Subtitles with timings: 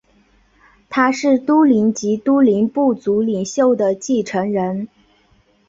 [0.89, 4.87] 他是都灵及都灵部族领袖的继承人。